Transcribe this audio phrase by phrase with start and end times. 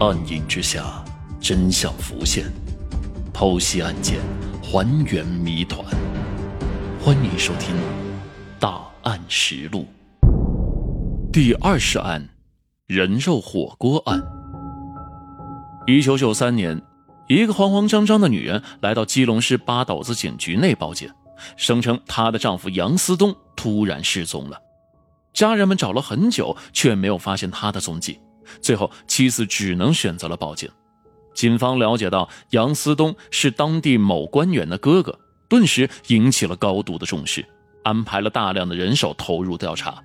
[0.00, 1.04] 暗影之下，
[1.42, 2.50] 真相浮现，
[3.34, 4.18] 剖析案件，
[4.62, 5.84] 还原谜团。
[6.98, 7.76] 欢迎收听
[8.58, 9.86] 《大案实录》
[11.30, 12.26] 第二十案：
[12.86, 14.22] 人肉火锅案。
[15.86, 16.80] 一九九三年，
[17.28, 21.10] 一个慌慌张张的女人来到基隆市八斗子警局内报警，
[21.58, 24.58] 声称她的丈夫杨思东突然失踪了。
[25.34, 28.18] 家人们找了很久，却没有发现他的踪迹。
[28.60, 30.68] 最后，妻子只能选择了报警。
[31.34, 37.44] 警方了解到杨思东是当地某官员的哥哥，顿时引起了高度的重视，
[37.84, 40.02] 安排了大量的人手投入调查。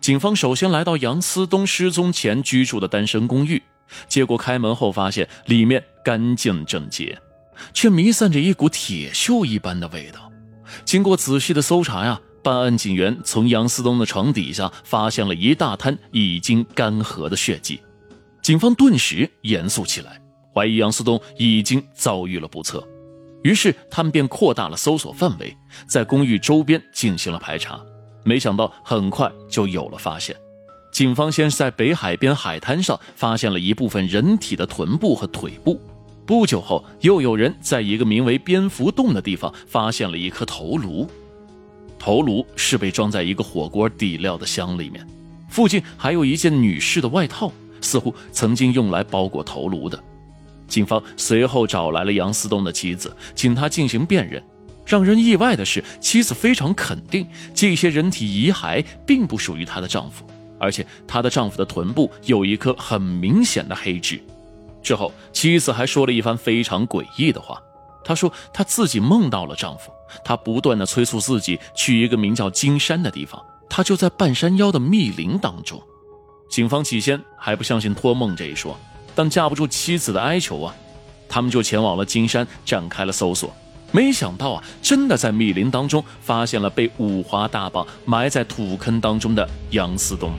[0.00, 3.62] 警方首先来到杨思东失踪前居住的单身公寓，
[4.08, 7.18] 结果开门后发现里面干净整洁，
[7.72, 10.30] 却弥散着一股铁锈一般的味道。
[10.84, 12.20] 经过仔细的搜查呀。
[12.46, 17.80] 办案警员从杨思东的床底下发现了一大滩已经干涸的血迹，
[18.40, 20.20] 警方顿时严肃起来，
[20.54, 22.86] 怀疑杨思东已经遭遇了不测。
[23.42, 25.56] 于是他们便扩大了搜索范围，
[25.88, 27.80] 在公寓周边进行了排查。
[28.22, 30.36] 没想到很快就有了发现，
[30.92, 35.80] 警方先是在北海边海滩上发现了一部分人体的臀部和腿部，
[36.24, 41.10] 不久后又有人在一个名为蝙蝠洞的地方发现了一颗头颅。
[41.98, 45.06] 头颅是被装在一个火锅底料的箱里面，
[45.48, 50.02] 附近还有一件女士的外套，似乎曾经用来包裹头颅的。
[50.68, 54.42] 警方随后找来了杨思东的妻子，请他进行辨认。
[54.84, 60.24] 让人意外的是，妻子非常肯定这些人体遗骸并不属于她的丈夫，
[60.60, 64.20] 而且她的丈夫的臀部有一颗很明显的黑痣。
[64.82, 67.60] 之后，妻子还说了一番非常诡异的话。
[68.06, 69.90] 她说：“她自己梦到了丈夫，
[70.24, 75.82] 她不断的催促自己去一个名叫金山的地方，她就在半山腰的密林当中。”
[76.48, 78.78] 警方起先还不相信托梦这一说，
[79.16, 80.72] 但架不住妻子的哀求啊，
[81.28, 83.52] 他们就前往了金山展开了搜索。
[83.90, 90.30] 没想到啊，真的在密林当中发现了被五花大绑埋在土坑当中的杨思东。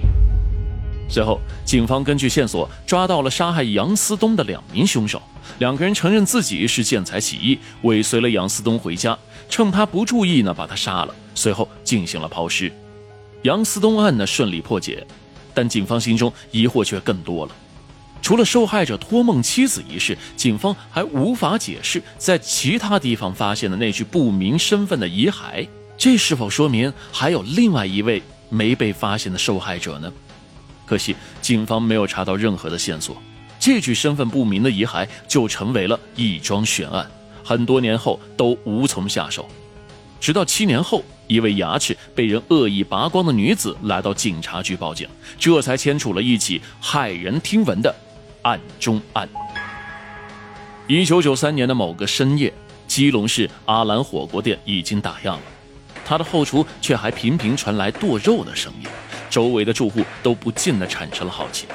[1.09, 5.22] 随后，警方根据线索抓到了杀害杨思东的两名凶手。
[5.59, 9.18] 两个人承认自己是见财起意，尾随了杨思东回家，
[9.50, 11.16] 趁他不注意呢，把他杀了。
[11.34, 12.72] 随后进行了抛尸。
[13.44, 15.06] 杨思东案呢顺利破解，
[15.53, 17.51] 但警方心中疑惑却更多了。
[18.22, 25.66] 除了受害者托梦妻子一事，警方还无法解释在其他地方发现的那具不明身份的遗骸，
[25.97, 30.12] 这是否说明还有另外一位没被发现的受害者呢？
[30.87, 33.21] 可惜，警方没有查到任何的线索，
[33.59, 37.05] 这具身份不明的遗骸就成为了一桩悬案，
[37.43, 39.45] 很多年后都无从下手。
[40.19, 47.93] 直到七年后，一位牙齿被人恶意拔光的女子来到警察局报警，这才牵出了一起骇人听闻的
[48.43, 49.27] 案中案。
[50.87, 52.51] 一九九三年的某个深夜，
[52.87, 55.41] 基隆市阿兰火锅店已经打烊了，
[56.05, 58.87] 他的后厨却还频频传来剁肉的声音。
[59.29, 61.65] 周围的住户都不禁的产生了好奇，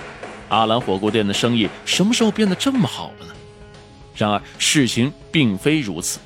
[0.48, 3.34] 阿兰火锅店的生意什么时候变得这么好了呢？
[4.14, 6.18] 然而事情并非如此，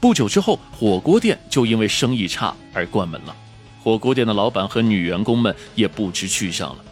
[0.00, 3.34] 不久之后，火锅店就因为生意差而关门了，
[3.82, 6.84] 火锅店的老板和女员工们也不知去向了。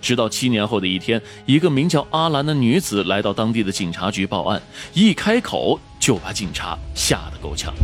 [0.00, 7.74] 直到七年后的一天，一个名叫阿兰的女子来到当地的警察局报案，一开口就把警察吓得够呛。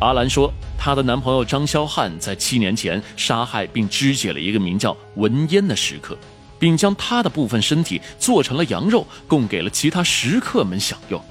[0.00, 6.16] 阿兰说，她的男朋友张肖汉在七年前杀害并肢解了一个名叫文烟的食客，
[6.58, 11.22] 并将他的部分身体做成了羊肉，供给了其他食客们享用。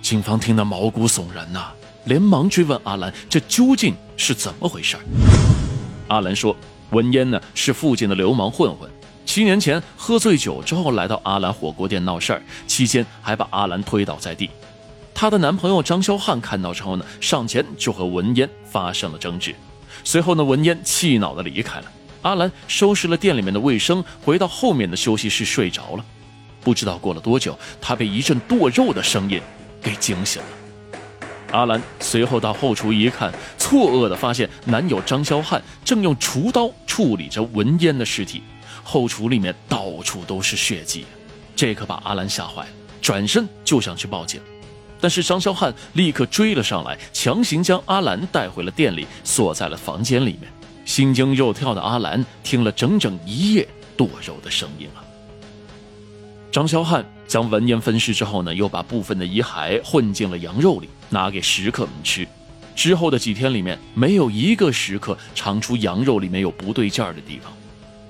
[0.00, 1.66] 警方听得毛骨悚然呐，
[2.04, 4.96] 连忙追问阿兰：“这究竟是怎么回事？”
[6.08, 6.56] 阿兰说
[6.92, 8.90] ：“文烟呢是附近的流氓混混，
[9.26, 14.48] 七年前喝醉酒之后来到阿兰火锅店闹事儿，期间还把阿兰推倒在地。”
[15.14, 19.54] 她的男朋友张肖汉看到之后呢，上前就和文烟发生了争执。
[20.02, 21.84] 随后呢，文烟气恼的离开了。
[22.22, 26.04] 阿兰收拾了店里面的卫生，回到后面的休息室睡着了。
[26.62, 29.40] 不知道过了多久，她被一阵剁肉的声音
[29.82, 30.48] 给惊醒了。
[31.52, 38.42] 阿兰随后到后厨一看，错愕的发现男友张肖汉正用厨刀处理着文烟的尸体，
[38.84, 41.06] 后厨里面到处都是血迹，
[41.56, 42.68] 这可把阿兰吓坏了，
[43.00, 44.40] 转身就想去报警。
[45.00, 50.42] 但是张肖汉立刻追了上来，强行将阿兰带回了店里，锁在了房间里面。
[50.84, 53.66] 心惊肉跳的阿兰听了整整一夜
[53.96, 55.04] 剁肉的声音啊！
[56.50, 62.26] 张肖汉将文烟分尸之后呢，又把部分的遗骸混进了羊肉里，拿给食客们吃。
[62.74, 67.52] 之后的几天里面，没有一个食客尝出羊肉里面有不对劲儿的地方。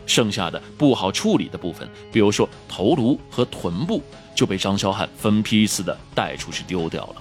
[0.06, 4.02] 剩下的不好处理的部分，比如说头颅和臀部，
[4.40, 7.16] 就被张霄汉分批次的带出去丢掉了。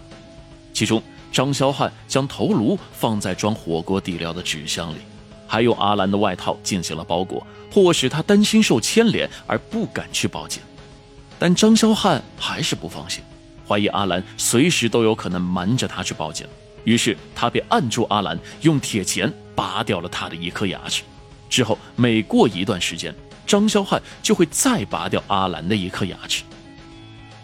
[0.73, 4.99] 其中，张霄汉将头颅放在装火锅底料的纸箱里，
[5.45, 10.61] 还用阿兰的外套进行了包裹，迫使他担心受牵连而不敢去报警。
[11.37, 13.21] 但张霄汉还是不放心，
[13.67, 16.47] 怀疑阿兰随时都有可能瞒着他去报警，
[16.85, 21.03] 于是他便按住阿兰，用铁钳拔掉了他的一颗牙齿。
[21.49, 23.13] 之后每过一段时间，
[23.45, 26.43] 张霄汉就会再拔掉阿兰的一颗牙齿。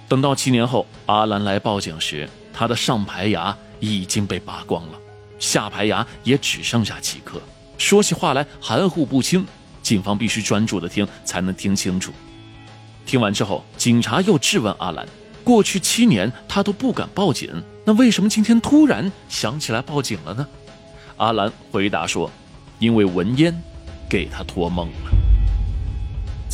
[0.07, 4.99] 等到七年后，阿兰来报警时，他的上排牙已经被拔光了，
[5.39, 7.41] 下排牙也只剩下几颗，
[7.77, 9.45] 说起话来含糊不清，
[9.81, 12.11] 警方必须专注的听才能听清楚。
[13.05, 15.07] 听完之后，警察又质问阿兰
[15.43, 17.51] ：“过去七年他都不敢报警，
[17.83, 20.47] 那为什么今天突然想起来报警了呢？”
[21.17, 22.29] 阿兰回答说
[22.77, 23.55] ：“因为闻烟
[24.09, 25.11] 给他托梦了。”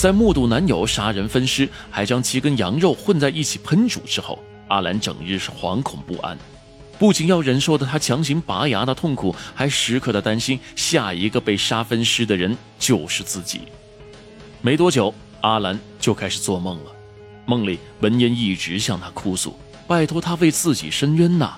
[0.01, 6.35] 在目睹男友杀人分尸，还将其跟羊肉混在一起烹煮之后，阿兰整日是惶恐不安，
[6.97, 13.61] 不仅要忍受的他强行拔牙的痛苦，还时刻的担心下一个被杀分尸的人就是自己。
[14.63, 15.13] 没多久。
[15.41, 16.91] 阿兰就开始做梦了，
[17.45, 19.55] 梦里文嫣一直向他哭诉，
[19.87, 21.55] 拜托他为自己伸冤呐。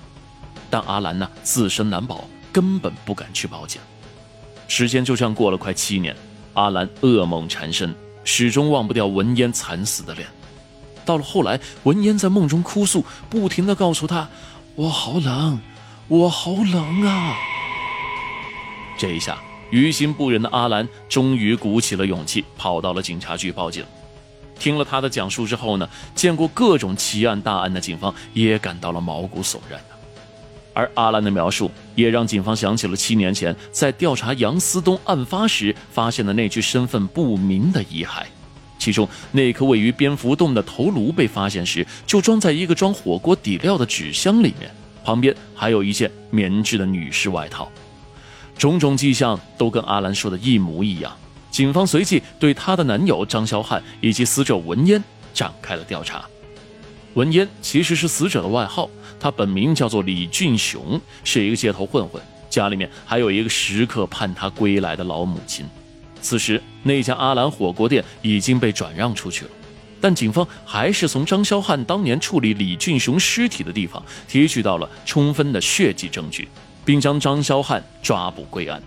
[0.68, 3.80] 但阿兰呢，自身难保，根本不敢去报警。
[4.68, 6.14] 时间就这样过了快七年，
[6.52, 7.94] 阿兰噩梦缠身，
[8.24, 10.26] 始终忘不掉文嫣惨死的脸。
[11.04, 14.28] 到了后来，文嫣在梦中哭诉，不停地告诉他
[14.74, 15.60] ：“我好冷，
[16.08, 17.36] 我好冷啊。”
[18.98, 19.38] 这一下。
[19.70, 23.84] 于心不忍的阿兰终于鼓起了勇气，跑到了警察局报警。
[24.56, 29.80] 听了他的讲述之后呢，见过各种奇案大案的警方也感到了毛骨悚然
[30.74, 38.24] 而阿兰的描述也让警方想起了七年前在调查杨思东案发时发现的那具身份不明的遗骸，
[38.78, 44.70] 其中那颗位于蝙蝠洞的头颅被发现时就装在一个装火锅底料的纸箱里面，
[45.04, 47.70] 旁边还有一件棉质的女士外套。
[48.58, 51.12] 种种迹象都跟阿兰说的一模一样，
[51.50, 56.24] 警方随即对她的男友张霄汉以及死者文嫣展开了调查。
[57.14, 58.88] 文嫣其实是死者的外号，
[59.18, 65.64] 他本名叫做李俊雄，是一个街头混混，家里面还有一个时刻盼他归来的老母亲。
[66.20, 69.50] 此时那家阿兰火锅店已经被转让出去了，
[70.00, 76.48] 但警方还是从张霄汉当年处理李俊雄尸体的地方提取到了充分的血迹证据。
[76.86, 78.78] 并将张霄汉抓捕归案，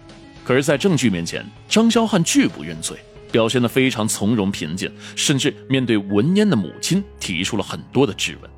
[0.44, 2.95] 可是，在证据面前，张霄汉拒不认罪，
[3.31, 8.51] 表现得非常从容平静，甚至面对文嫣的母亲提出了很多的质问。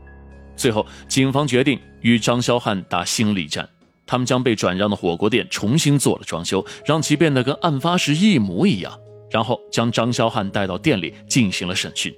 [0.56, 3.68] 最后，警方决定与张霄汉打心理战，
[4.06, 8.94] 他们将被转让的火锅店重新做了装修，让其变得跟案发时一模一样，
[9.32, 12.14] 然后将张霄汉带到店里进行了审讯。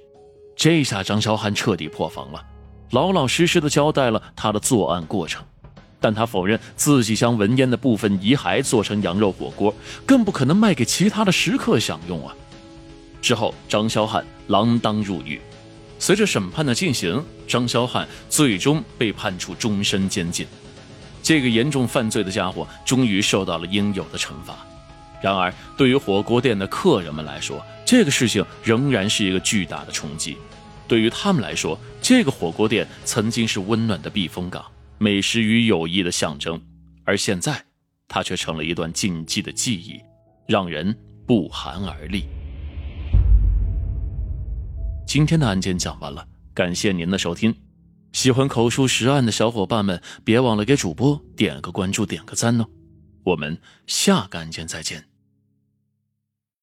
[0.56, 2.44] 这下，张霄汉彻底破防了，
[2.90, 5.42] 老老实实的交代了他的作案过程。
[6.00, 9.72] 但他否认自己将文嫣的部分遗骸做成羊肉火锅，
[10.04, 12.34] 更不可能卖给其他的食客享用啊！
[13.22, 15.40] 之后，张霄汉锒铛入狱。
[15.98, 20.44] 随着审判的进行，张霄汉最终被判处终身监禁。
[21.22, 24.66] 这个严重犯罪的家伙终于受到了应有的惩罚。
[25.22, 30.36] 然而，对于火锅店的客人们来说，这个事情仍然是一个巨大的冲击。
[30.88, 34.64] 对于他们来说，这个火锅店曾经是温暖的避风港。
[34.98, 36.60] 美食与友谊的象征，
[37.04, 37.64] 而现在，
[38.08, 40.00] 它却成了一段禁忌的记忆，
[40.48, 42.24] 让人不寒而栗。
[45.12, 47.54] 今天的案件讲完了，感谢您的收听。
[48.12, 52.64] 喜欢口述实案的小伙伴们，别忘了给主播点个关注，点个赞哦。
[53.22, 55.11] 我们下个案件再见。